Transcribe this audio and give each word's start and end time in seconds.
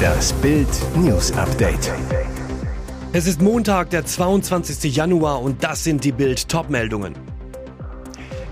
Das 0.00 0.32
Bild 0.34 0.68
News 0.96 1.32
Update. 1.32 1.92
Es 3.12 3.26
ist 3.26 3.40
Montag, 3.40 3.90
der 3.90 4.06
22. 4.06 4.94
Januar 4.94 5.42
und 5.42 5.64
das 5.64 5.84
sind 5.84 6.04
die 6.04 6.12
Bild 6.12 6.48
Topmeldungen. 6.48 7.14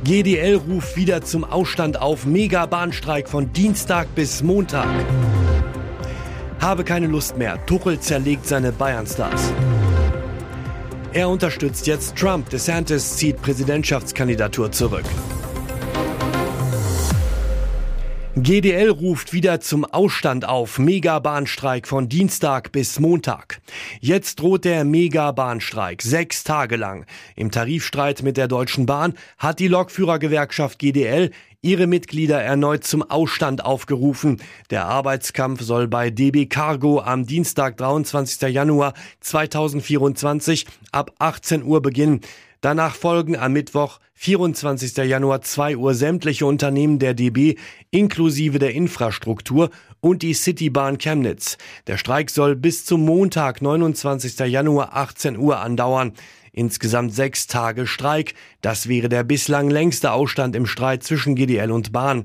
GDL 0.04 0.56
ruft 0.56 0.96
wieder 0.96 1.22
zum 1.22 1.44
Ausstand 1.44 2.00
auf 2.00 2.26
Mega-Bahnstreik 2.26 3.28
von 3.28 3.52
Dienstag 3.52 4.14
bis 4.14 4.42
Montag. 4.42 4.88
Habe 6.60 6.84
keine 6.84 7.06
Lust 7.06 7.36
mehr. 7.36 7.64
Tuchel 7.66 8.00
zerlegt 8.00 8.46
seine 8.46 8.72
Bayern-Stars. 8.72 9.52
Er 11.12 11.28
unterstützt 11.28 11.86
jetzt 11.86 12.16
Trump. 12.16 12.50
DeSantis 12.50 13.16
zieht 13.16 13.40
Präsidentschaftskandidatur 13.42 14.70
zurück. 14.72 15.06
GDL 18.42 18.90
ruft 18.90 19.32
wieder 19.32 19.60
zum 19.60 19.84
Ausstand 19.84 20.46
auf. 20.46 20.78
Megabahnstreik 20.78 21.88
von 21.88 22.08
Dienstag 22.08 22.70
bis 22.70 23.00
Montag. 23.00 23.60
Jetzt 24.00 24.40
droht 24.40 24.64
der 24.64 24.84
Megabahnstreik 24.84 26.02
sechs 26.02 26.44
Tage 26.44 26.76
lang. 26.76 27.04
Im 27.34 27.50
Tarifstreit 27.50 28.22
mit 28.22 28.36
der 28.36 28.46
Deutschen 28.46 28.86
Bahn 28.86 29.14
hat 29.38 29.58
die 29.58 29.66
Lokführergewerkschaft 29.66 30.78
GDL 30.78 31.32
ihre 31.62 31.88
Mitglieder 31.88 32.40
erneut 32.40 32.84
zum 32.84 33.02
Ausstand 33.02 33.64
aufgerufen. 33.64 34.40
Der 34.70 34.86
Arbeitskampf 34.86 35.60
soll 35.62 35.88
bei 35.88 36.10
DB 36.10 36.46
Cargo 36.46 37.00
am 37.00 37.26
Dienstag, 37.26 37.76
23. 37.78 38.54
Januar 38.54 38.94
2024 39.20 40.66
ab 40.92 41.12
18 41.18 41.64
Uhr 41.64 41.82
beginnen. 41.82 42.20
Danach 42.60 42.96
folgen 42.96 43.36
am 43.36 43.52
Mittwoch, 43.52 44.00
24. 44.14 44.96
Januar 45.08 45.42
2 45.42 45.76
Uhr 45.76 45.94
sämtliche 45.94 46.44
Unternehmen 46.44 46.98
der 46.98 47.14
DB 47.14 47.54
inklusive 47.92 48.58
der 48.58 48.74
Infrastruktur 48.74 49.70
und 50.00 50.22
die 50.22 50.34
Citybahn 50.34 50.98
Chemnitz. 50.98 51.56
Der 51.86 51.98
Streik 51.98 52.30
soll 52.30 52.56
bis 52.56 52.84
zum 52.84 53.04
Montag, 53.04 53.62
29. 53.62 54.40
Januar 54.40 54.96
18 54.96 55.38
Uhr 55.38 55.60
andauern. 55.60 56.14
Insgesamt 56.50 57.14
sechs 57.14 57.46
Tage 57.46 57.86
Streik. 57.86 58.34
Das 58.60 58.88
wäre 58.88 59.08
der 59.08 59.22
bislang 59.22 59.70
längste 59.70 60.10
Ausstand 60.10 60.56
im 60.56 60.66
Streit 60.66 61.04
zwischen 61.04 61.36
GDL 61.36 61.70
und 61.70 61.92
Bahn. 61.92 62.24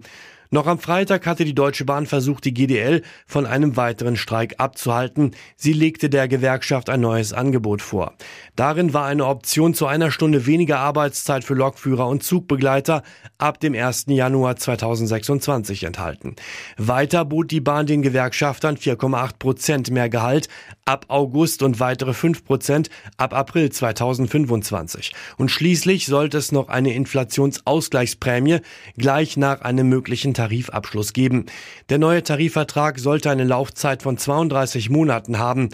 Noch 0.54 0.68
am 0.68 0.78
Freitag 0.78 1.26
hatte 1.26 1.46
die 1.46 1.56
Deutsche 1.56 1.84
Bahn 1.84 2.06
versucht, 2.06 2.46
die 2.46 2.54
GDL 2.54 3.02
von 3.26 3.48
einem 3.48 3.76
weiteren 3.76 4.16
Streik 4.16 4.60
abzuhalten. 4.60 5.32
Sie 5.56 5.74
legte 5.74 6.12
der 6.12 6.28
Gewerkschaft 6.28 6.92
ein 6.92 7.02
neues 7.02 7.34
Angebot 7.34 7.82
vor. 7.82 8.14
Darin 8.56 8.94
war 8.94 9.08
eine 9.08 9.26
Option 9.26 9.74
zu 9.74 9.88
einer 9.88 10.12
Stunde 10.12 10.46
weniger 10.46 10.78
Arbeitszeit 10.78 11.44
für 11.44 11.56
Lokführer 11.56 12.08
und 12.08 12.22
Zugbegleiter 12.22 13.02
ab 13.40 13.60
dem 13.62 13.74
1. 13.74 14.06
Januar 14.10 14.56
2026 14.56 15.86
enthalten. 15.86 16.36
Weiter 16.78 17.26
bot 17.26 17.50
die 17.50 17.60
Bahn 17.60 17.88
den 17.88 18.04
Gewerkschaftern 18.04 18.78
4,8 18.78 19.40
Prozent 19.40 19.90
mehr 19.90 20.10
Gehalt 20.10 20.50
ab 20.86 21.06
August 21.08 21.64
und 21.64 21.80
weitere 21.80 22.14
5 22.14 22.46
Prozent 22.46 22.92
ab 23.18 23.34
April 23.34 23.72
2025. 23.72 25.14
Und 25.38 25.50
schließlich 25.50 26.06
sollte 26.06 26.38
es 26.38 26.52
noch 26.52 26.68
eine 26.68 26.94
Inflationsausgleichsprämie 26.94 28.60
gleich 28.98 29.36
nach 29.36 29.62
einem 29.62 29.90
möglichen 29.90 30.36
Tarifabschluss 30.44 31.14
geben. 31.14 31.46
Der 31.90 32.00
neue 32.00 32.22
Tarifvertrag 32.22 33.00
sollte 33.00 33.32
eine 33.32 33.46
Laufzeit 33.46 34.04
von 34.04 34.18
32 34.18 34.90
Monaten 34.90 35.40
haben. 35.40 35.70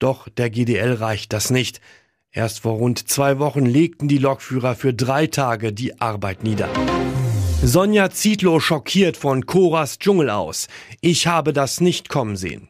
Doch 0.00 0.28
der 0.28 0.50
GDL 0.50 0.94
reicht 0.94 1.32
das 1.32 1.50
nicht. 1.50 1.80
Erst 2.32 2.60
vor 2.60 2.74
rund 2.74 3.08
zwei 3.08 3.38
Wochen 3.38 3.64
legten 3.64 4.08
die 4.08 4.18
Lokführer 4.18 4.74
für 4.74 4.92
drei 4.92 5.28
Tage 5.28 5.72
die 5.72 6.00
Arbeit 6.00 6.42
nieder. 6.42 6.68
Sonja 7.62 8.10
Zietlow 8.10 8.58
schockiert 8.60 9.16
von 9.16 9.46
Coras 9.46 9.98
Dschungel 9.98 10.30
aus. 10.30 10.66
Ich 11.00 11.26
habe 11.28 11.52
das 11.52 11.80
nicht 11.80 12.08
kommen 12.08 12.36
sehen. 12.36 12.68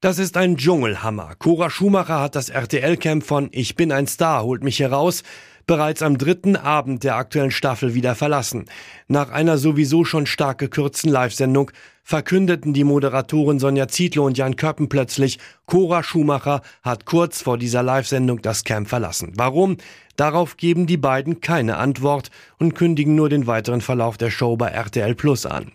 Das 0.00 0.18
ist 0.18 0.36
ein 0.36 0.56
Dschungelhammer. 0.56 1.34
Cora 1.38 1.68
Schumacher 1.68 2.20
hat 2.20 2.36
das 2.36 2.48
RTL-Camp 2.48 3.24
von 3.24 3.48
Ich 3.50 3.74
bin 3.74 3.90
ein 3.90 4.06
Star, 4.06 4.44
holt 4.44 4.62
mich 4.62 4.78
heraus 4.78 5.24
bereits 5.66 6.02
am 6.02 6.18
dritten 6.18 6.56
Abend 6.56 7.02
der 7.04 7.16
aktuellen 7.16 7.50
Staffel 7.50 7.94
wieder 7.94 8.14
verlassen. 8.14 8.66
Nach 9.08 9.30
einer 9.30 9.58
sowieso 9.58 10.04
schon 10.04 10.26
stark 10.26 10.58
gekürzten 10.58 11.10
Live-Sendung 11.10 11.70
verkündeten 12.04 12.72
die 12.72 12.84
Moderatoren 12.84 13.58
Sonja 13.58 13.88
Zietlow 13.88 14.26
und 14.26 14.38
Jan 14.38 14.54
Köppen 14.54 14.88
plötzlich, 14.88 15.40
Cora 15.66 16.04
Schumacher 16.04 16.62
hat 16.82 17.04
kurz 17.04 17.42
vor 17.42 17.58
dieser 17.58 17.82
Live-Sendung 17.82 18.40
das 18.42 18.62
Camp 18.62 18.88
verlassen. 18.88 19.32
Warum? 19.34 19.76
Darauf 20.14 20.56
geben 20.56 20.86
die 20.86 20.96
beiden 20.96 21.40
keine 21.40 21.76
Antwort 21.78 22.30
und 22.58 22.74
kündigen 22.74 23.16
nur 23.16 23.28
den 23.28 23.46
weiteren 23.46 23.80
Verlauf 23.80 24.16
der 24.16 24.30
Show 24.30 24.56
bei 24.56 24.68
RTL 24.68 25.14
Plus 25.16 25.46
an. 25.46 25.72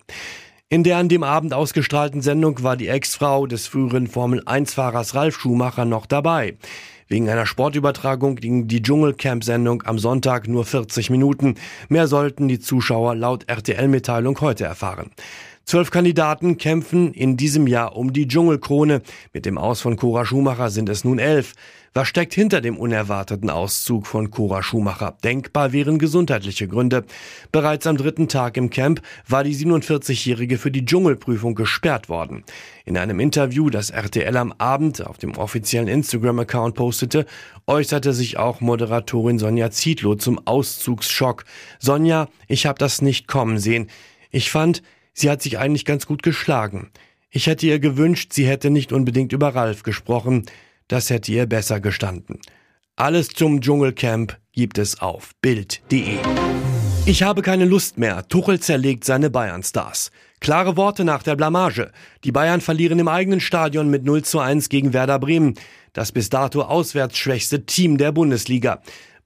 In 0.74 0.86
der 0.86 0.96
an 0.96 1.09
dem 1.09 1.22
Abend 1.22 1.54
ausgestrahlten 1.54 2.22
Sendung 2.22 2.64
war 2.64 2.78
die 2.78 2.88
Ex-Frau 2.88 3.46
des 3.46 3.68
früheren 3.68 4.08
Formel-1-Fahrers 4.08 5.16
Ralf 5.16 5.38
Schumacher 5.38 5.84
noch 5.84 6.06
dabei. 6.06 6.56
Wegen 7.09 7.28
einer 7.28 7.46
Sportübertragung 7.46 8.38
ging 8.38 8.70
die 8.70 8.82
Dschungelcamp-Sendung 8.82 9.84
am 9.84 10.00
Sonntag 10.00 10.48
nur 10.48 10.64
40 10.64 11.09
Minuten. 11.09 11.56
Mehr 11.90 12.08
sollten 12.08 12.48
die 12.48 12.62
Zuschauer 12.62 13.16
laut 13.16 13.50
RTL-Mitteilung 13.50 14.40
heute 14.40 14.64
erfahren. 14.64 15.12
Zwölf 15.72 15.90
Kandidaten 15.90 16.58
kämpfen 16.58 17.14
in 17.14 17.38
diesem 17.38 17.66
Jahr 17.66 17.96
um 17.96 18.12
die 18.12 18.28
Dschungelkrone. 18.28 19.02
Mit 19.32 19.46
dem 19.46 19.58
Aus 19.58 19.80
von 19.80 19.96
Cora 19.96 20.26
Schumacher 20.26 20.70
sind 20.70 20.90
es 20.90 21.06
nun 21.06 21.18
elf. 21.18 21.54
Was 21.94 22.09
steckt 22.09 22.34
hinter 22.34 22.59
dem 22.59 22.76
unerwarteten 22.76 23.50
Auszug 23.50 24.06
von 24.06 24.32
Cora 24.32 24.64
Schumacher? 24.64 25.16
Denkbar 25.24 25.72
wären 25.72 25.98
gesundheitliche 25.98 26.68
Gründe. 26.68 27.06
Bereits 27.54 27.88
am 27.88 27.96
dritten 27.96 28.28
Tag 28.28 28.58
im 28.58 28.70
Camp 28.70 29.02
war 29.30 29.46
die 29.46 29.56
47-Jährige 29.56 30.58
für 30.58 30.72
die 30.72 30.84
Dschungelprüfung 30.84 31.56
gesperrt 31.56 32.09
worden. 32.09 32.44
In 32.84 32.98
einem 32.98 33.22
Interview, 33.22 33.70
das 33.70 33.92
RTL 33.92 34.36
am 34.36 34.53
Abend 34.58 35.08
auf 35.08 35.20
dem 35.20 35.38
offiziellen 35.38 35.88
Instagram-Account 35.88 36.76
postete, 36.76 37.26
äußerte 37.66 38.12
sich 38.12 38.38
auch 38.38 38.59
Moderatorin 38.59 39.40
Sonja 39.40 39.72
Zietlow 39.72 40.16
zum 40.16 40.46
Auszugsschock. 40.46 41.46
Sonja, 41.80 42.28
ich 42.50 42.66
habe 42.66 42.78
das 42.78 43.02
nicht 43.02 43.30
kommen 43.30 43.58
sehen. 43.58 43.88
Ich 44.32 44.52
fand, 44.52 44.82
sie 45.13 45.29
hat 45.29 45.41
sich 45.41 45.57
eigentlich 45.59 45.85
ganz 45.85 46.05
gut 46.05 46.23
geschlagen. 46.23 46.91
Ich 47.29 47.47
hätte 47.47 47.66
ihr 47.66 47.79
gewünscht, 47.79 48.33
sie 48.33 48.47
hätte 48.47 48.69
nicht 48.69 48.91
unbedingt 48.91 49.31
über 49.31 49.55
Ralf 49.55 49.83
gesprochen. 49.83 50.45
Das 50.88 51.09
hätte 51.09 51.31
ihr 51.31 51.45
besser 51.45 51.79
gestanden. 51.79 52.39
Alles 52.97 53.29
zum 53.29 53.61
Dschungelcamp 53.61 54.38
gibt 54.51 54.77
es 54.77 54.99
auf 54.99 55.31
Bild.de. 55.41 56.17
Ich 57.05 57.23
habe 57.23 57.41
keine 57.41 57.66
Lust 57.66 57.97
mehr. 57.97 58.27
Tuchel 58.27 58.59
zerlegt 58.59 59.05
seine 59.05 59.29
Bayern-Stars. 59.29 60.11
Klare 60.39 60.77
Worte 60.77 61.03
nach 61.03 61.23
der 61.23 61.35
Blamage. 61.35 61.91
Die 62.23 62.31
Bayern 62.31 62.61
verlieren 62.61 62.99
im 62.99 63.07
eigenen 63.07 63.39
Stadion 63.39 63.89
mit 63.89 64.03
0 64.03 64.23
zu 64.23 64.39
1 64.39 64.69
gegen 64.69 64.93
Werder 64.93 65.17
Bremen. 65.19 65.55
Das 65.93 66.11
bis 66.11 66.29
dato 66.29 66.61
auswärts 66.61 67.17
schwächste 67.17 67.66
Team 67.66 67.97
der 67.97 68.11
Bundesliga. 68.11 68.81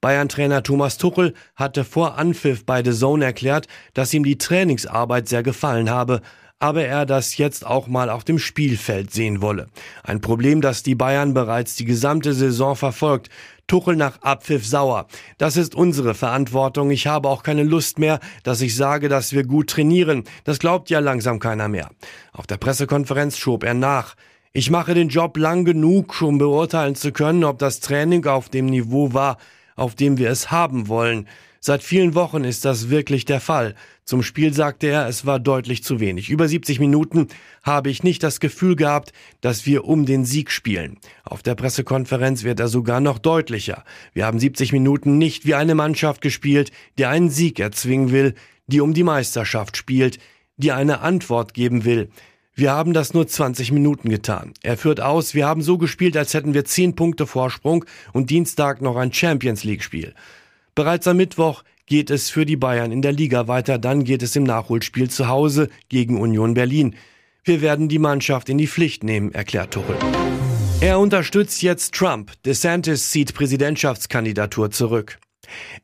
Bayern-Trainer 0.05 0.61
Thomas 0.61 0.99
Tuchel 0.99 1.33
hatte 1.55 1.83
vor 1.83 2.19
Anpfiff 2.19 2.63
bei 2.63 2.83
The 2.83 2.91
Zone 2.91 3.25
erklärt, 3.25 3.65
dass 3.95 4.13
ihm 4.13 4.23
die 4.23 4.37
Trainingsarbeit 4.37 5.27
sehr 5.27 5.41
gefallen 5.41 5.89
habe 5.89 6.21
aber 6.57 6.85
er 6.85 7.05
das 7.05 7.37
jetzt 7.37 7.65
auch 7.65 7.87
mal 7.87 8.09
auf 8.09 8.23
dem 8.23 8.39
Spielfeld 8.39 9.11
sehen 9.11 9.41
wolle. 9.41 9.67
Ein 10.03 10.21
Problem, 10.21 10.61
das 10.61 10.83
die 10.83 10.95
Bayern 10.95 11.33
bereits 11.33 11.75
die 11.75 11.83
gesamte 11.83 12.33
Saison 12.33 12.77
verfolgt. 12.77 13.29
Tuchel 13.67 13.97
nach 13.97 14.21
Abpfiff 14.21 14.65
sauer. 14.65 15.07
Das 15.37 15.57
ist 15.57 15.75
unsere 15.75 16.13
Verantwortung. 16.13 16.91
Ich 16.91 17.07
habe 17.07 17.27
auch 17.27 17.43
keine 17.43 17.63
Lust 17.63 17.99
mehr, 17.99 18.21
dass 18.43 18.61
ich 18.61 18.75
sage, 18.75 19.09
dass 19.09 19.33
wir 19.33 19.43
gut 19.43 19.69
trainieren. 19.69 20.23
Das 20.45 20.59
glaubt 20.59 20.89
ja 20.89 20.99
langsam 20.99 21.39
keiner 21.39 21.67
mehr. 21.67 21.89
Auf 22.31 22.47
der 22.47 22.57
Pressekonferenz 22.57 23.37
schob 23.37 23.63
er 23.63 23.73
nach. 23.73 24.15
Ich 24.53 24.69
mache 24.69 24.93
den 24.93 25.09
Job 25.09 25.35
lang 25.35 25.65
genug, 25.65 26.21
um 26.21 26.37
beurteilen 26.37 26.95
zu 26.95 27.11
können, 27.11 27.43
ob 27.43 27.59
das 27.59 27.81
Training 27.81 28.25
auf 28.27 28.47
dem 28.47 28.67
Niveau 28.67 29.13
war, 29.13 29.37
auf 29.75 29.95
dem 29.95 30.17
wir 30.17 30.29
es 30.29 30.51
haben 30.51 30.87
wollen. 30.87 31.27
Seit 31.59 31.81
vielen 31.81 32.13
Wochen 32.13 32.43
ist 32.43 32.63
das 32.63 32.91
wirklich 32.91 33.25
der 33.25 33.39
Fall. 33.39 33.73
Zum 34.03 34.21
Spiel 34.21 34.53
sagte 34.53 34.85
er, 34.85 35.07
es 35.07 35.25
war 35.25 35.39
deutlich 35.39 35.83
zu 35.83 35.99
wenig. 35.99 36.29
Über 36.29 36.47
70 36.47 36.79
Minuten 36.79 37.27
habe 37.63 37.89
ich 37.89 38.03
nicht 38.03 38.21
das 38.21 38.39
Gefühl 38.39 38.75
gehabt, 38.75 39.13
dass 39.41 39.65
wir 39.65 39.85
um 39.85 40.05
den 40.05 40.25
Sieg 40.25 40.51
spielen. 40.51 40.99
Auf 41.23 41.41
der 41.41 41.55
Pressekonferenz 41.55 42.43
wird 42.43 42.59
er 42.59 42.67
sogar 42.67 42.99
noch 42.99 43.17
deutlicher. 43.17 43.83
Wir 44.13 44.27
haben 44.27 44.39
70 44.39 44.73
Minuten 44.73 45.17
nicht 45.17 45.47
wie 45.47 45.55
eine 45.55 45.73
Mannschaft 45.73 46.21
gespielt, 46.21 46.71
die 46.99 47.07
einen 47.07 47.31
Sieg 47.31 47.59
erzwingen 47.59 48.11
will, 48.11 48.35
die 48.67 48.79
um 48.79 48.93
die 48.93 49.01
Meisterschaft 49.01 49.75
spielt, 49.75 50.19
die 50.57 50.71
eine 50.71 51.01
Antwort 51.01 51.55
geben 51.55 51.83
will. 51.83 52.09
Wir 52.57 52.71
haben 52.71 52.93
das 52.93 53.13
nur 53.13 53.27
20 53.27 53.73
Minuten 53.73 54.07
getan. 54.07 54.53
Er 54.63 54.77
führt 54.77 55.01
aus, 55.01 55.35
wir 55.35 55.45
haben 55.45 55.61
so 55.61 55.77
gespielt, 55.77 56.15
als 56.15 56.33
hätten 56.33 56.53
wir 56.53 56.63
10 56.63 56.95
Punkte 56.95 57.27
Vorsprung 57.27 57.83
und 58.13 58.29
Dienstag 58.29 58.81
noch 58.81 58.95
ein 58.95 59.11
Champions 59.11 59.65
League 59.65 59.83
Spiel. 59.83 60.13
Bereits 60.73 61.05
am 61.05 61.17
Mittwoch 61.17 61.63
geht 61.85 62.09
es 62.09 62.29
für 62.29 62.45
die 62.45 62.55
Bayern 62.55 62.93
in 62.93 63.01
der 63.01 63.11
Liga 63.11 63.49
weiter, 63.49 63.77
dann 63.77 64.05
geht 64.05 64.23
es 64.23 64.37
im 64.37 64.43
Nachholspiel 64.43 65.09
zu 65.09 65.27
Hause 65.27 65.67
gegen 65.89 66.17
Union 66.17 66.53
Berlin. 66.53 66.95
Wir 67.43 67.59
werden 67.59 67.89
die 67.89 67.99
Mannschaft 67.99 68.47
in 68.47 68.57
die 68.57 68.67
Pflicht 68.67 69.03
nehmen, 69.03 69.33
erklärt 69.33 69.71
Tuchel. 69.71 69.97
Er 70.79 70.99
unterstützt 70.99 71.61
jetzt 71.61 71.93
Trump. 71.93 72.31
DeSantis 72.43 73.11
zieht 73.11 73.33
Präsidentschaftskandidatur 73.33 74.71
zurück. 74.71 75.19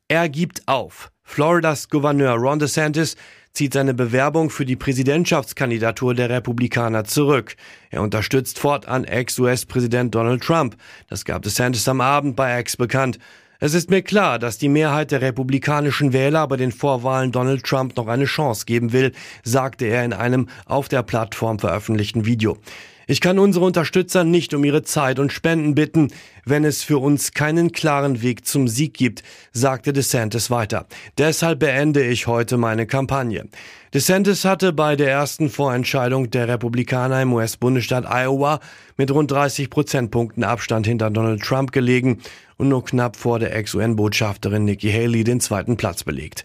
Er 0.08 0.30
gibt 0.30 0.66
auf. 0.70 1.12
Floridas 1.24 1.90
Gouverneur 1.90 2.36
Ron 2.36 2.60
DeSantis 2.60 3.18
zieht 3.54 3.74
seine 3.74 3.94
Bewerbung 3.94 4.50
für 4.50 4.66
die 4.66 4.76
Präsidentschaftskandidatur 4.76 6.14
der 6.14 6.30
Republikaner 6.30 7.04
zurück. 7.04 7.56
Er 7.90 8.02
unterstützt 8.02 8.60
fortan 8.60 9.04
Ex-US-Präsident 9.04 10.16
Donald 10.16 10.44
Trump. 10.44 10.76
Das 11.08 11.26
gab 11.26 11.42
DeSantis 11.42 11.88
am 11.88 12.02
Abend 12.02 12.36
bei 12.36 12.58
Ex 12.58 12.78
bekannt. 12.78 13.20
Es 13.60 13.76
ist 13.76 13.92
mir 13.92 14.02
klar, 14.02 14.40
dass 14.40 14.58
die 14.58 14.70
Mehrheit 14.70 15.12
der 15.12 15.22
republikanischen 15.22 16.14
Wähler 16.14 16.48
bei 16.48 16.58
den 16.58 16.72
Vorwahlen 16.72 17.32
Donald 17.32 17.64
Trump 17.64 17.96
noch 17.96 18.08
eine 18.08 18.26
Chance 18.26 18.66
geben 18.66 18.92
will, 18.92 19.12
sagte 19.44 19.86
er 19.86 20.04
in 20.04 20.14
einem 20.14 20.50
auf 20.66 20.88
der 20.88 21.04
Plattform 21.04 21.60
veröffentlichten 21.60 22.26
Video. 22.26 22.58
Ich 23.06 23.20
kann 23.20 23.40
unsere 23.40 23.66
Unterstützer 23.66 24.24
nicht 24.24 24.54
um 24.54 24.64
ihre 24.64 24.84
Zeit 24.84 25.20
und 25.20 25.34
Spenden 25.34 25.76
bitten, 25.76 26.12
wenn 26.46 26.64
es 26.64 26.84
für 26.84 26.98
uns 26.98 27.34
keinen 27.34 27.72
klaren 27.72 28.22
Weg 28.22 28.46
zum 28.46 28.68
Sieg 28.68 28.94
gibt, 28.94 29.24
sagte 29.52 29.94
DeSantis 29.94 30.50
weiter. 30.52 30.86
Deshalb 31.18 31.60
beende 31.60 32.04
ich 32.04 32.28
heute 32.28 32.58
meine 32.58 32.88
Kampagne. 32.88 33.46
DeSantis 33.94 34.46
hatte 34.46 34.72
bei 34.72 34.96
der 34.96 35.12
ersten 35.12 35.50
Vorentscheidung 35.50 36.30
der 36.30 36.48
Republikaner 36.48 37.22
im 37.22 37.34
US-Bundesstaat 37.34 38.06
Iowa 38.06 38.62
mit 38.96 39.12
rund 39.12 39.32
30 39.32 39.70
Prozentpunkten 39.70 40.44
Abstand 40.44 40.88
hinter 40.88 41.10
Donald 41.10 41.42
Trump 41.42 41.74
gelegen 41.74 42.20
und 42.62 42.70
nur 42.70 42.86
knapp 42.86 43.16
vor 43.16 43.40
der 43.40 43.56
Ex-UN-Botschafterin 43.56 44.64
Nikki 44.64 44.92
Haley 44.92 45.24
den 45.24 45.42
zweiten 45.42 45.78
Platz 45.78 46.04
belegt. 46.04 46.44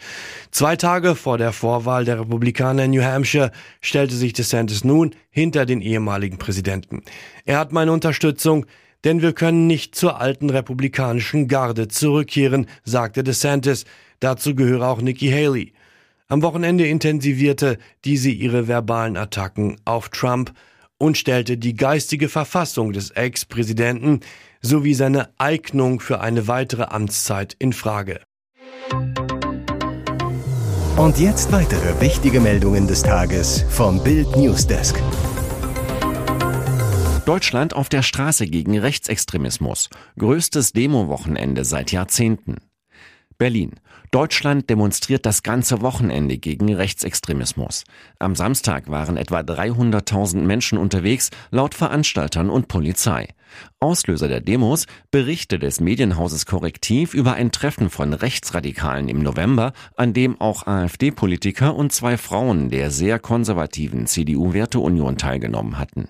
Zwei 0.51 0.75
Tage 0.75 1.15
vor 1.15 1.39
der 1.39 1.53
Vorwahl 1.53 2.05
der 2.05 2.19
Republikaner 2.19 2.85
in 2.85 2.93
New 2.93 3.03
Hampshire 3.05 3.53
stellte 3.81 4.17
sich 4.17 4.33
DeSantis 4.33 4.83
nun 4.83 5.15
hinter 5.31 5.67
den 5.67 5.83
ehemaligen 5.83 6.39
Präsidenten. 6.39 7.03
Er 7.45 7.59
hat 7.59 7.71
meine 7.71 7.93
Unterstützung, 7.93 8.67
denn 9.07 9.23
wir 9.23 9.33
können 9.33 9.69
nicht 9.69 9.95
zur 9.95 10.21
alten 10.21 10.51
republikanischen 10.51 11.47
Garde 11.47 11.87
zurückkehren, 11.87 12.67
sagte 12.85 13.23
DeSantis. 13.23 13.85
Dazu 14.19 14.57
gehöre 14.57 14.89
auch 14.89 15.01
Nikki 15.01 15.31
Haley. 15.31 15.75
Am 16.27 16.43
Wochenende 16.43 16.89
intensivierte 16.89 17.79
diese 18.05 18.31
ihre 18.31 18.67
verbalen 18.67 19.17
Attacken 19.17 19.77
auf 19.85 20.09
Trump 20.09 20.53
und 20.99 21.17
stellte 21.17 21.57
die 21.57 21.75
geistige 21.75 22.29
Verfassung 22.29 22.93
des 22.93 23.11
Ex-Präsidenten 23.13 24.21
sowie 24.61 24.95
seine 24.95 25.29
Eignung 25.39 26.01
für 26.01 26.21
eine 26.21 26.49
weitere 26.49 26.87
Amtszeit 26.87 27.55
in 27.61 27.73
Frage. 27.73 28.23
Und 30.97 31.21
jetzt 31.21 31.53
weitere 31.53 32.01
wichtige 32.01 32.41
Meldungen 32.41 32.89
des 32.89 33.05
Tages 33.05 33.65
vom 33.69 34.03
Bild 34.03 34.35
Newsdesk. 34.35 35.01
Deutschland 37.27 37.75
auf 37.75 37.89
der 37.89 38.03
Straße 38.03 38.47
gegen 38.47 38.79
Rechtsextremismus. 38.79 39.91
Größtes 40.17 40.73
Demo-Wochenende 40.73 41.65
seit 41.65 41.91
Jahrzehnten. 41.91 42.59
Berlin. 43.37 43.73
Deutschland 44.13 44.71
demonstriert 44.71 45.27
das 45.27 45.43
ganze 45.43 45.83
Wochenende 45.83 46.39
gegen 46.39 46.73
Rechtsextremismus. 46.73 47.83
Am 48.21 48.37
Samstag 48.37 48.89
waren 48.89 49.17
etwa 49.17 49.41
300.000 49.41 50.43
Menschen 50.43 50.79
unterwegs, 50.79 51.31
laut 51.51 51.75
Veranstaltern 51.75 52.49
und 52.49 52.69
Polizei. 52.69 53.35
Auslöser 53.87 54.27
der 54.27 54.41
Demos 54.41 54.87
Berichte 55.13 55.61
des 55.61 55.79
Medienhauses 55.79 56.45
Korrektiv 56.45 57.15
über 57.15 57.35
ein 57.35 57.53
Treffen 57.53 57.89
von 57.89 58.15
Rechtsradikalen 58.15 59.09
im 59.09 59.23
November, 59.23 59.75
an 59.95 60.13
dem 60.13 60.41
auch 60.41 60.67
AfD-Politiker 60.67 61.73
und 61.77 61.93
zwei 61.93 62.17
Frauen 62.17 62.69
der 62.69 62.91
sehr 62.91 63.21
konservativen 63.21 64.09
CDU-Werteunion 64.09 65.19
teilgenommen 65.19 65.79
hatten. 65.79 66.09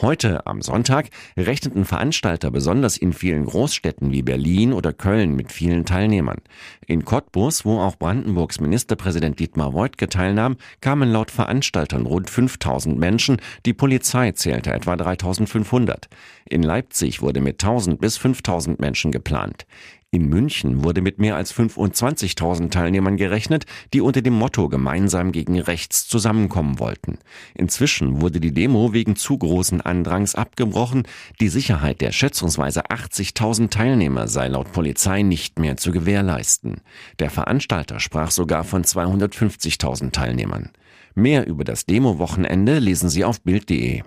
Heute, 0.00 0.46
am 0.46 0.62
Sonntag, 0.62 1.10
rechneten 1.36 1.84
Veranstalter 1.84 2.50
besonders 2.50 2.96
in 2.96 3.12
vielen 3.12 3.44
Großstädten 3.44 4.12
wie 4.12 4.22
Berlin 4.22 4.72
oder 4.72 4.94
Köln 4.94 5.36
mit 5.36 5.52
vielen 5.52 5.84
Teilnehmern. 5.84 6.38
In 6.86 7.04
Cottbus, 7.04 7.66
wo 7.66 7.80
auch 7.80 7.96
Brandenburgs 7.96 8.60
Ministerpräsident 8.60 9.38
Dietmar 9.38 9.74
Woidke 9.74 10.08
teilnahm, 10.08 10.56
kamen 10.80 11.12
laut 11.12 11.30
Veranstaltern 11.30 12.06
rund 12.06 12.30
5000 12.30 12.98
Menschen, 12.98 13.42
die 13.66 13.74
Polizei 13.74 14.32
zählte 14.32 14.72
etwa 14.72 14.96
3500. 14.96 16.08
In 16.46 16.62
Leipzig 16.62 17.09
wurde 17.20 17.40
mit 17.40 17.62
1000 17.62 18.00
bis 18.00 18.16
5000 18.16 18.80
Menschen 18.80 19.12
geplant. 19.12 19.66
In 20.12 20.28
München 20.28 20.82
wurde 20.82 21.02
mit 21.02 21.20
mehr 21.20 21.36
als 21.36 21.54
25.000 21.54 22.70
Teilnehmern 22.70 23.16
gerechnet, 23.16 23.64
die 23.94 24.00
unter 24.00 24.22
dem 24.22 24.34
Motto 24.34 24.68
gemeinsam 24.68 25.30
gegen 25.30 25.60
rechts 25.60 26.08
zusammenkommen 26.08 26.80
wollten. 26.80 27.18
Inzwischen 27.54 28.20
wurde 28.20 28.40
die 28.40 28.52
Demo 28.52 28.92
wegen 28.92 29.14
zu 29.14 29.38
großen 29.38 29.80
Andrangs 29.80 30.34
abgebrochen. 30.34 31.04
Die 31.40 31.48
Sicherheit 31.48 32.00
der 32.00 32.10
schätzungsweise 32.10 32.86
80.000 32.86 33.70
Teilnehmer 33.70 34.26
sei 34.26 34.48
laut 34.48 34.72
Polizei 34.72 35.22
nicht 35.22 35.60
mehr 35.60 35.76
zu 35.76 35.92
gewährleisten. 35.92 36.80
Der 37.20 37.30
Veranstalter 37.30 38.00
sprach 38.00 38.32
sogar 38.32 38.64
von 38.64 38.82
250.000 38.82 40.10
Teilnehmern. 40.10 40.70
Mehr 41.14 41.46
über 41.46 41.62
das 41.62 41.86
Demo-Wochenende 41.86 42.80
lesen 42.80 43.10
Sie 43.10 43.24
auf 43.24 43.42
Bild.de. 43.42 44.02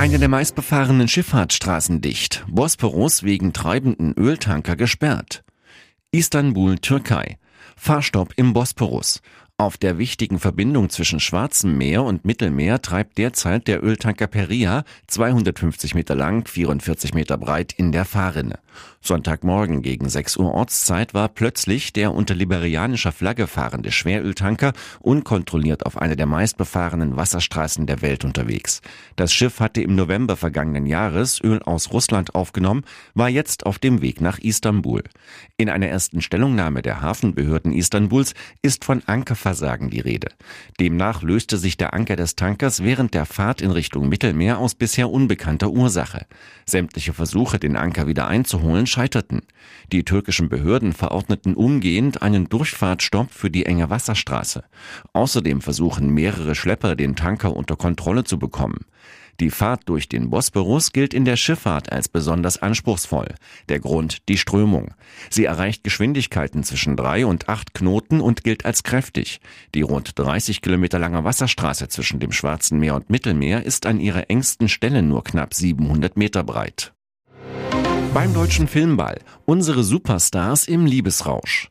Eine 0.00 0.18
der 0.18 0.30
meistbefahrenen 0.30 1.08
Schifffahrtsstraßen 1.08 2.00
dicht. 2.00 2.42
Bosporus 2.48 3.22
wegen 3.22 3.52
treibenden 3.52 4.14
Öltanker 4.14 4.74
gesperrt. 4.74 5.44
Istanbul, 6.10 6.78
Türkei. 6.78 7.36
Fahrstopp 7.76 8.32
im 8.36 8.54
Bosporus. 8.54 9.20
Auf 9.58 9.76
der 9.76 9.98
wichtigen 9.98 10.38
Verbindung 10.38 10.88
zwischen 10.88 11.20
Schwarzem 11.20 11.76
Meer 11.76 12.02
und 12.02 12.24
Mittelmeer 12.24 12.80
treibt 12.80 13.18
derzeit 13.18 13.68
der 13.68 13.84
Öltanker 13.84 14.26
Peria 14.26 14.84
250 15.08 15.94
Meter 15.94 16.14
lang, 16.14 16.48
44 16.48 17.12
Meter 17.12 17.36
breit 17.36 17.74
in 17.74 17.92
der 17.92 18.06
Fahrrinne. 18.06 18.58
Sonntagmorgen 19.02 19.80
gegen 19.80 20.08
6 20.08 20.36
Uhr 20.36 20.52
Ortszeit 20.52 21.14
war 21.14 21.28
plötzlich 21.28 21.92
der 21.92 22.12
unter 22.12 22.34
liberianischer 22.34 23.12
Flagge 23.12 23.46
fahrende 23.46 23.92
Schweröltanker 23.92 24.72
unkontrolliert 25.00 25.86
auf 25.86 25.96
einer 25.96 26.16
der 26.16 26.26
meistbefahrenen 26.26 27.16
Wasserstraßen 27.16 27.86
der 27.86 28.02
Welt 28.02 28.24
unterwegs. 28.24 28.82
Das 29.16 29.32
Schiff 29.32 29.60
hatte 29.60 29.80
im 29.80 29.94
November 29.94 30.36
vergangenen 30.36 30.86
Jahres 30.86 31.42
Öl 31.42 31.62
aus 31.62 31.92
Russland 31.92 32.34
aufgenommen, 32.34 32.84
war 33.14 33.28
jetzt 33.30 33.64
auf 33.64 33.78
dem 33.78 34.02
Weg 34.02 34.20
nach 34.20 34.38
Istanbul. 34.38 35.02
In 35.56 35.70
einer 35.70 35.88
ersten 35.88 36.20
Stellungnahme 36.20 36.82
der 36.82 37.00
Hafenbehörden 37.00 37.72
Istanbuls 37.72 38.34
ist 38.60 38.84
von 38.84 39.02
Ankerversagen 39.06 39.88
die 39.88 40.00
Rede. 40.00 40.28
Demnach 40.78 41.22
löste 41.22 41.56
sich 41.56 41.76
der 41.76 41.94
Anker 41.94 42.16
des 42.16 42.36
Tankers 42.36 42.82
während 42.82 43.14
der 43.14 43.24
Fahrt 43.26 43.62
in 43.62 43.70
Richtung 43.70 44.08
Mittelmeer 44.08 44.58
aus 44.58 44.74
bisher 44.74 45.10
unbekannter 45.10 45.70
Ursache. 45.70 46.26
Sämtliche 46.66 47.12
Versuche, 47.12 47.58
den 47.58 47.76
Anker 47.76 48.06
wieder 48.06 48.26
einzuholen, 48.60 48.86
scheiterten. 48.86 49.42
Die 49.92 50.04
türkischen 50.04 50.48
Behörden 50.48 50.92
verordneten 50.92 51.54
umgehend 51.54 52.22
einen 52.22 52.48
Durchfahrtstopp 52.48 53.30
für 53.30 53.50
die 53.50 53.66
enge 53.66 53.90
Wasserstraße. 53.90 54.64
Außerdem 55.12 55.60
versuchen 55.60 56.10
mehrere 56.10 56.54
Schlepper, 56.54 56.96
den 56.96 57.16
Tanker 57.16 57.56
unter 57.56 57.76
Kontrolle 57.76 58.24
zu 58.24 58.38
bekommen. 58.38 58.84
Die 59.40 59.50
Fahrt 59.50 59.88
durch 59.88 60.06
den 60.06 60.28
Bosporus 60.28 60.92
gilt 60.92 61.14
in 61.14 61.24
der 61.24 61.36
Schifffahrt 61.36 61.90
als 61.90 62.08
besonders 62.08 62.60
anspruchsvoll. 62.60 63.34
Der 63.70 63.80
Grund 63.80 64.28
die 64.28 64.36
Strömung. 64.36 64.92
Sie 65.30 65.46
erreicht 65.46 65.82
Geschwindigkeiten 65.82 66.62
zwischen 66.62 66.94
drei 66.94 67.24
und 67.24 67.48
acht 67.48 67.72
Knoten 67.72 68.20
und 68.20 68.44
gilt 68.44 68.66
als 68.66 68.82
kräftig. 68.82 69.40
Die 69.74 69.80
rund 69.80 70.18
30 70.18 70.60
Kilometer 70.60 70.98
lange 70.98 71.24
Wasserstraße 71.24 71.88
zwischen 71.88 72.20
dem 72.20 72.32
Schwarzen 72.32 72.78
Meer 72.78 72.96
und 72.96 73.08
Mittelmeer 73.08 73.64
ist 73.64 73.86
an 73.86 73.98
ihrer 73.98 74.28
engsten 74.28 74.68
Stelle 74.68 75.02
nur 75.02 75.24
knapp 75.24 75.54
700 75.54 76.18
Meter 76.18 76.44
breit. 76.44 76.92
Beim 78.12 78.34
Deutschen 78.34 78.66
Filmball. 78.66 79.20
Unsere 79.44 79.84
Superstars 79.84 80.66
im 80.66 80.84
Liebesrausch. 80.84 81.70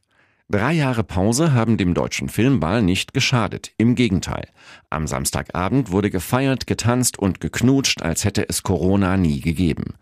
Drei 0.50 0.72
Jahre 0.72 1.03
Pause 1.03 1.51
haben 1.51 1.75
dem 1.75 1.93
deutschen 1.93 2.29
Filmball 2.29 2.81
nicht 2.81 3.13
geschadet. 3.13 3.72
Im 3.77 3.93
Gegenteil. 3.93 4.48
Am 4.89 5.05
Samstagabend 5.05 5.91
wurde 5.91 6.10
gefeiert, 6.10 6.65
getanzt 6.65 7.19
und 7.19 7.41
geknutscht, 7.41 8.01
als 8.01 8.24
hätte 8.24 8.48
es 8.48 8.63
Corona 8.63 9.17
nie 9.17 9.41
gegeben. 9.41 9.96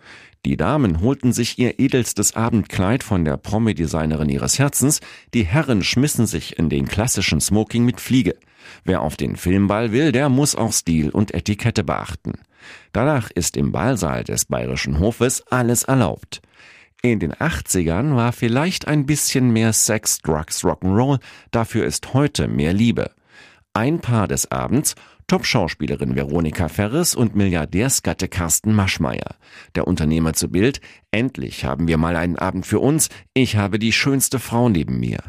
Die 0.46 0.58
Damen 0.58 1.02
holten 1.02 1.34
sich 1.34 1.58
ihr 1.58 1.80
edelstes 1.80 2.36
Abendkleid 2.36 3.04
von 3.04 3.26
der 3.26 3.38
Promi-Designerin 3.38 4.30
ihres 4.30 4.60
Herzens, 4.60 5.02
die 5.34 5.44
Herren 5.44 5.84
schmissen 5.84 6.28
sich 6.28 6.60
in 6.60 6.70
den 6.70 6.88
klassischen 6.88 7.42
Smoking 7.42 7.84
mit 7.84 8.00
Fliege. 8.00 8.36
Wer 8.84 9.02
auf 9.02 9.18
den 9.18 9.36
Filmball 9.36 9.92
will, 9.92 10.12
der 10.12 10.30
muss 10.30 10.56
auch 10.56 10.74
Stil 10.74 11.10
und 11.10 11.34
Etikette 11.34 11.84
beachten. 11.84 12.34
Danach 12.94 13.30
ist 13.32 13.58
im 13.58 13.72
Ballsaal 13.72 14.24
des 14.24 14.46
Bayerischen 14.46 15.00
Hofes 15.00 15.44
alles 15.48 15.84
erlaubt. 15.84 16.42
In 17.04 17.20
den 17.20 17.34
80ern 17.34 18.16
war 18.16 18.34
vielleicht 18.34 18.88
ein 18.88 19.06
bisschen 19.06 19.52
mehr 19.52 19.72
Sex, 19.72 20.20
Drugs, 20.20 20.64
Rock'n'Roll, 20.64 21.20
dafür 21.52 21.86
ist 21.86 22.14
heute 22.14 22.48
mehr 22.48 22.74
Liebe. 22.74 23.12
Ein 23.74 24.00
Paar 24.00 24.28
des 24.28 24.52
Abends, 24.52 24.96
Top-Schauspielerin 25.28 26.16
Veronika 26.16 26.70
Ferres 26.70 27.14
und 27.14 27.36
Milliardärsgatte 27.36 28.28
Carsten 28.28 28.74
Maschmeyer. 28.74 29.36
Der 29.76 29.86
Unternehmer 29.86 30.34
zu 30.34 30.50
Bild, 30.50 30.82
endlich 31.12 31.66
haben 31.66 31.88
wir 31.88 31.98
mal 31.98 32.16
einen 32.16 32.38
Abend 32.38 32.66
für 32.66 32.80
uns, 32.80 33.10
ich 33.34 33.58
habe 33.58 33.78
die 33.78 33.92
schönste 33.92 34.40
Frau 34.40 34.70
neben 34.70 35.00
mir. 35.00 35.20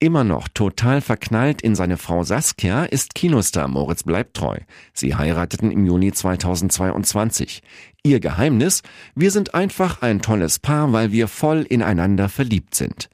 Immer 0.00 0.24
noch 0.24 0.48
total 0.48 1.00
verknallt 1.00 1.62
in 1.62 1.74
seine 1.74 1.96
Frau 1.96 2.24
Saskia 2.24 2.84
ist 2.84 3.14
Kinostar 3.14 3.68
Moritz 3.68 4.02
bleibt 4.02 4.36
treu. 4.36 4.58
Sie 4.92 5.14
heirateten 5.14 5.70
im 5.70 5.86
Juni 5.86 6.12
2022. 6.12 7.62
Ihr 8.02 8.20
Geheimnis? 8.20 8.82
Wir 9.14 9.30
sind 9.30 9.54
einfach 9.54 10.02
ein 10.02 10.20
tolles 10.20 10.58
Paar, 10.58 10.92
weil 10.92 11.12
wir 11.12 11.28
voll 11.28 11.62
ineinander 11.62 12.28
verliebt 12.28 12.74
sind. 12.74 13.08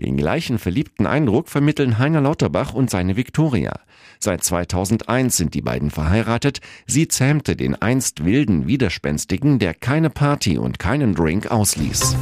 Den 0.00 0.16
gleichen 0.16 0.58
verliebten 0.58 1.06
Eindruck 1.06 1.48
vermitteln 1.48 1.98
Heiner 1.98 2.20
Lauterbach 2.20 2.74
und 2.74 2.90
seine 2.90 3.16
Viktoria. 3.16 3.78
Seit 4.18 4.42
2001 4.42 5.36
sind 5.36 5.54
die 5.54 5.62
beiden 5.62 5.90
verheiratet. 5.90 6.60
Sie 6.86 7.06
zähmte 7.06 7.54
den 7.54 7.80
einst 7.80 8.24
wilden 8.24 8.66
Widerspenstigen, 8.66 9.60
der 9.60 9.74
keine 9.74 10.10
Party 10.10 10.58
und 10.58 10.80
keinen 10.80 11.14
Drink 11.14 11.50
ausließ. 11.50 12.16